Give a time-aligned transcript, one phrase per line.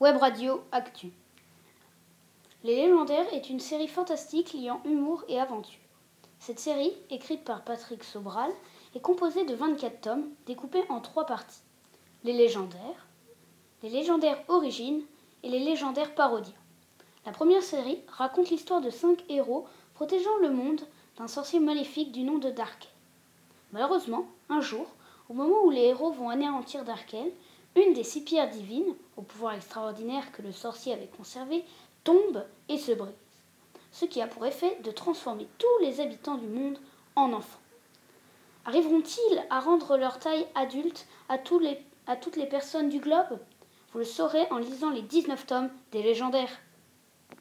[0.00, 1.12] Web Radio Actu.
[2.64, 5.78] Les Légendaires est une série fantastique liant humour et aventure.
[6.38, 8.50] Cette série, écrite par Patrick Sobral,
[8.94, 11.60] est composée de 24 tomes découpés en trois parties.
[12.24, 13.08] Les légendaires,
[13.82, 15.02] les légendaires origines
[15.42, 16.54] et les légendaires parodies.
[17.26, 20.80] La première série raconte l'histoire de cinq héros protégeant le monde
[21.18, 22.88] d'un sorcier maléfique du nom de Darkel.
[23.72, 24.86] Malheureusement, un jour,
[25.28, 27.32] au moment où les héros vont anéantir Darkel,
[27.76, 31.64] une des six pierres divines, au pouvoir extraordinaire que le sorcier avait conservé,
[32.04, 33.12] tombe et se brise,
[33.92, 36.78] ce qui a pour effet de transformer tous les habitants du monde
[37.16, 37.60] en enfants.
[38.64, 43.38] Arriveront-ils à rendre leur taille adulte à, à toutes les personnes du globe?
[43.92, 46.60] Vous le saurez en lisant les 19 tomes des légendaires.